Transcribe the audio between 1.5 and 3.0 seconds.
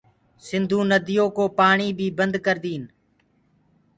پآڻي بي بند ڪردين